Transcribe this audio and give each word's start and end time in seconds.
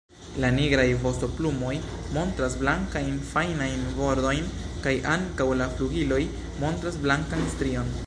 La 0.43 0.49
nigraj 0.53 0.85
vostoplumoj 1.03 1.73
montras 2.15 2.57
blankajn 2.63 3.13
fajnajn 3.35 3.87
bordojn 4.01 4.51
kaj 4.87 4.97
ankaŭ 5.17 5.51
la 5.63 5.73
flugiloj 5.79 6.23
montras 6.67 7.03
blankan 7.07 7.51
strion. 7.57 7.99